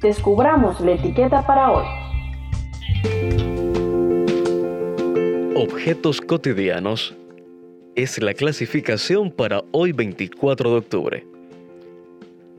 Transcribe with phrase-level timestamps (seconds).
[0.00, 1.86] descubramos la etiqueta para hoy.
[5.56, 7.14] Objetos cotidianos
[7.94, 11.26] es la clasificación para hoy 24 de octubre.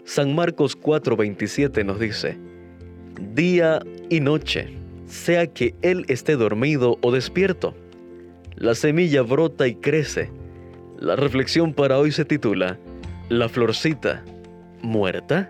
[0.05, 2.37] San Marcos 4:27 nos dice,
[3.33, 7.75] día y noche, sea que él esté dormido o despierto.
[8.55, 10.31] La semilla brota y crece.
[10.99, 12.79] La reflexión para hoy se titula,
[13.29, 14.23] La florcita,
[14.81, 15.49] ¿muerta?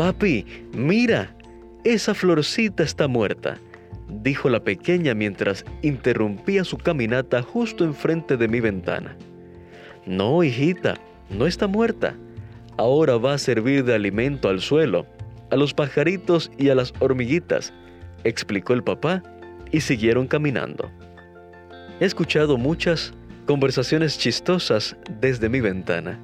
[0.00, 1.36] Papi, mira,
[1.84, 3.58] esa florcita está muerta
[4.22, 9.14] dijo la pequeña mientras interrumpía su caminata justo enfrente de mi ventana.
[10.06, 10.94] No, hijita,
[11.28, 12.16] no está muerta.
[12.76, 15.06] Ahora va a servir de alimento al suelo,
[15.50, 17.74] a los pajaritos y a las hormiguitas,
[18.24, 19.22] explicó el papá,
[19.70, 20.90] y siguieron caminando.
[22.00, 23.12] He escuchado muchas
[23.46, 26.18] conversaciones chistosas desde mi ventana.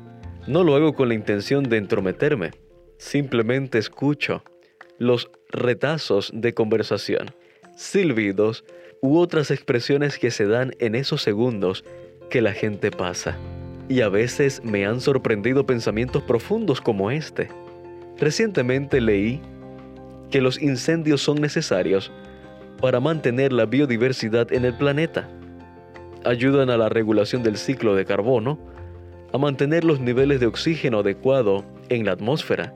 [0.46, 2.50] No lo hago con la intención de entrometerme,
[2.98, 4.42] simplemente escucho
[4.98, 7.34] los retazos de conversación
[7.76, 8.64] silbidos
[9.00, 11.84] u otras expresiones que se dan en esos segundos
[12.30, 13.36] que la gente pasa.
[13.88, 17.48] Y a veces me han sorprendido pensamientos profundos como este.
[18.18, 19.40] Recientemente leí
[20.30, 22.10] que los incendios son necesarios
[22.80, 25.28] para mantener la biodiversidad en el planeta.
[26.24, 28.58] Ayudan a la regulación del ciclo de carbono,
[29.32, 32.74] a mantener los niveles de oxígeno adecuado en la atmósfera,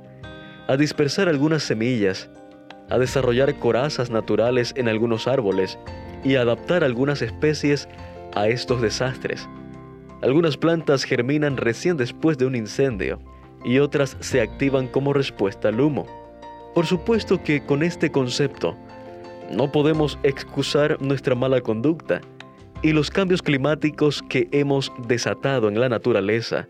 [0.70, 2.30] a dispersar algunas semillas
[2.90, 5.76] a desarrollar corazas naturales en algunos árboles
[6.22, 7.88] y adaptar algunas especies
[8.36, 9.48] a estos desastres.
[10.22, 13.19] Algunas plantas germinan recién después de un incendio
[13.64, 16.06] y otras se activan como respuesta al humo.
[16.72, 18.76] Por supuesto que con este concepto
[19.50, 22.20] no podemos excusar nuestra mala conducta
[22.80, 26.69] y los cambios climáticos que hemos desatado en la naturaleza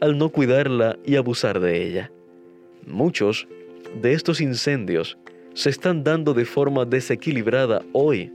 [0.00, 2.10] al no cuidarla y abusar de ella.
[2.86, 3.48] Muchos
[4.00, 5.18] de estos incendios
[5.54, 8.32] se están dando de forma desequilibrada hoy,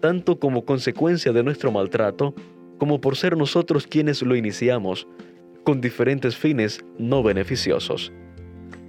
[0.00, 2.34] tanto como consecuencia de nuestro maltrato,
[2.78, 5.06] como por ser nosotros quienes lo iniciamos,
[5.64, 8.12] con diferentes fines no beneficiosos.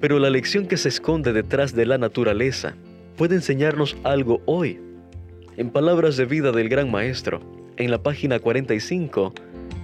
[0.01, 2.75] Pero la lección que se esconde detrás de la naturaleza
[3.16, 4.81] puede enseñarnos algo hoy.
[5.55, 7.39] En palabras de vida del gran maestro,
[7.77, 9.33] en la página 45,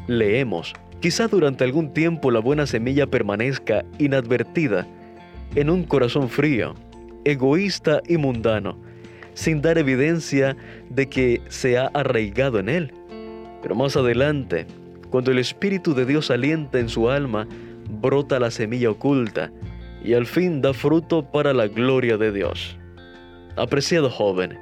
[0.08, 4.88] leemos, quizá durante algún tiempo la buena semilla permanezca inadvertida
[5.56, 6.76] en un corazón frío,
[7.26, 8.78] egoísta y mundano,
[9.34, 10.56] sin dar evidencia
[10.90, 12.94] de que se ha arraigado en él.
[13.62, 14.68] Pero más adelante,
[15.10, 17.48] cuando el Espíritu de Dios alienta en su alma,
[17.90, 19.52] brota la semilla oculta
[20.04, 22.78] y al fin da fruto para la gloria de Dios.
[23.56, 24.58] Apreciado joven,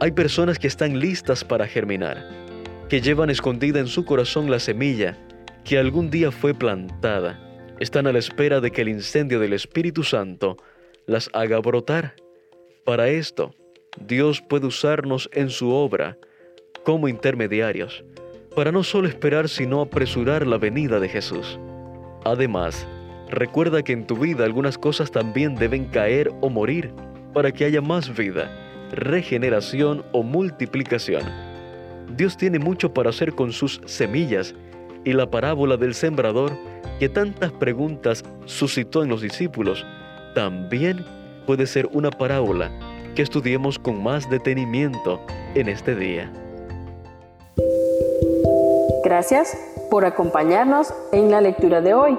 [0.00, 2.28] hay personas que están listas para germinar,
[2.88, 5.16] que llevan escondida en su corazón la semilla
[5.64, 7.38] que algún día fue plantada.
[7.78, 10.56] Están a la espera de que el incendio del Espíritu Santo
[11.06, 12.14] las haga brotar.
[12.84, 13.54] Para esto,
[14.00, 16.16] Dios puede usarnos en su obra
[16.84, 18.04] como intermediarios,
[18.56, 21.58] para no solo esperar sino apresurar la venida de Jesús.
[22.24, 22.86] Además,
[23.30, 26.92] recuerda que en tu vida algunas cosas también deben caer o morir
[27.32, 28.50] para que haya más vida,
[28.92, 31.22] regeneración o multiplicación.
[32.16, 34.54] Dios tiene mucho para hacer con sus semillas
[35.04, 36.52] y la parábola del sembrador
[36.98, 39.84] que tantas preguntas suscitó en los discípulos
[40.34, 41.04] también
[41.46, 42.70] puede ser una parábola
[43.14, 45.20] que estudiemos con más detenimiento
[45.54, 46.32] en este día.
[49.04, 49.58] Gracias
[49.90, 52.18] por acompañarnos en la lectura de hoy.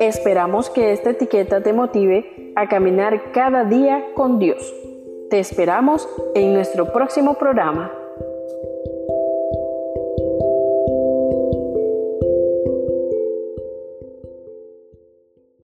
[0.00, 4.74] Esperamos que esta etiqueta te motive a caminar cada día con Dios.
[5.30, 7.92] Te esperamos en nuestro próximo programa.